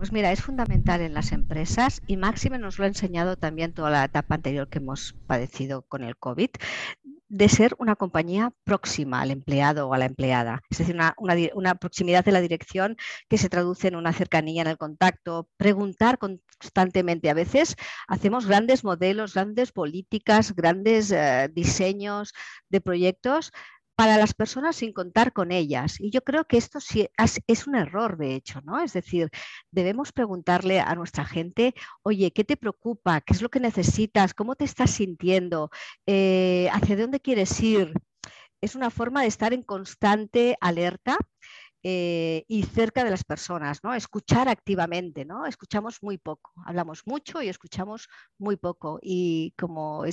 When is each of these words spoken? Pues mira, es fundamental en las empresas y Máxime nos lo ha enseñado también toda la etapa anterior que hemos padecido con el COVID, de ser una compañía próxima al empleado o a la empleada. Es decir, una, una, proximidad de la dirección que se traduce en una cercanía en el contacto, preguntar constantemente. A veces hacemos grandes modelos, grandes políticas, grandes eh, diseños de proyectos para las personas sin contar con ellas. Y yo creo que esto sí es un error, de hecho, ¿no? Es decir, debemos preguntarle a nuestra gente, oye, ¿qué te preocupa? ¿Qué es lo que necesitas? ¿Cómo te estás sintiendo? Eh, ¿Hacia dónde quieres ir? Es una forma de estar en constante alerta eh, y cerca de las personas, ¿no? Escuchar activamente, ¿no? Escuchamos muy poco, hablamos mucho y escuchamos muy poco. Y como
Pues 0.00 0.12
mira, 0.12 0.32
es 0.32 0.40
fundamental 0.40 1.02
en 1.02 1.12
las 1.12 1.30
empresas 1.30 2.00
y 2.06 2.16
Máxime 2.16 2.58
nos 2.58 2.78
lo 2.78 2.86
ha 2.86 2.88
enseñado 2.88 3.36
también 3.36 3.74
toda 3.74 3.90
la 3.90 4.02
etapa 4.02 4.34
anterior 4.34 4.66
que 4.66 4.78
hemos 4.78 5.14
padecido 5.26 5.82
con 5.82 6.04
el 6.04 6.16
COVID, 6.16 6.48
de 7.28 7.48
ser 7.50 7.76
una 7.78 7.96
compañía 7.96 8.50
próxima 8.64 9.20
al 9.20 9.30
empleado 9.30 9.88
o 9.88 9.92
a 9.92 9.98
la 9.98 10.06
empleada. 10.06 10.62
Es 10.70 10.78
decir, 10.78 10.94
una, 10.94 11.14
una, 11.52 11.74
proximidad 11.74 12.24
de 12.24 12.32
la 12.32 12.40
dirección 12.40 12.96
que 13.28 13.36
se 13.36 13.50
traduce 13.50 13.88
en 13.88 13.96
una 13.96 14.14
cercanía 14.14 14.62
en 14.62 14.68
el 14.68 14.78
contacto, 14.78 15.50
preguntar 15.58 16.16
constantemente. 16.16 17.28
A 17.28 17.34
veces 17.34 17.76
hacemos 18.08 18.46
grandes 18.46 18.84
modelos, 18.84 19.34
grandes 19.34 19.70
políticas, 19.70 20.54
grandes 20.56 21.10
eh, 21.10 21.50
diseños 21.52 22.32
de 22.70 22.80
proyectos 22.80 23.52
para 24.00 24.16
las 24.16 24.32
personas 24.32 24.76
sin 24.76 24.94
contar 24.94 25.34
con 25.34 25.52
ellas. 25.52 26.00
Y 26.00 26.10
yo 26.10 26.22
creo 26.22 26.46
que 26.46 26.56
esto 26.56 26.80
sí 26.80 27.06
es 27.46 27.66
un 27.66 27.74
error, 27.74 28.16
de 28.16 28.34
hecho, 28.34 28.62
¿no? 28.62 28.80
Es 28.80 28.94
decir, 28.94 29.28
debemos 29.70 30.10
preguntarle 30.10 30.80
a 30.80 30.94
nuestra 30.94 31.26
gente, 31.26 31.74
oye, 32.02 32.32
¿qué 32.32 32.42
te 32.42 32.56
preocupa? 32.56 33.20
¿Qué 33.20 33.34
es 33.34 33.42
lo 33.42 33.50
que 33.50 33.60
necesitas? 33.60 34.32
¿Cómo 34.32 34.54
te 34.56 34.64
estás 34.64 34.90
sintiendo? 34.92 35.68
Eh, 36.06 36.70
¿Hacia 36.72 36.96
dónde 36.96 37.20
quieres 37.20 37.60
ir? 37.60 37.92
Es 38.62 38.74
una 38.74 38.88
forma 38.88 39.20
de 39.20 39.28
estar 39.28 39.52
en 39.52 39.62
constante 39.62 40.56
alerta 40.62 41.18
eh, 41.82 42.44
y 42.46 42.62
cerca 42.64 43.04
de 43.04 43.10
las 43.10 43.24
personas, 43.24 43.80
¿no? 43.82 43.94
Escuchar 43.94 44.48
activamente, 44.48 45.24
¿no? 45.24 45.46
Escuchamos 45.46 46.02
muy 46.02 46.18
poco, 46.18 46.52
hablamos 46.66 47.06
mucho 47.06 47.40
y 47.40 47.48
escuchamos 47.48 48.08
muy 48.38 48.56
poco. 48.56 48.98
Y 49.02 49.54
como 49.58 50.04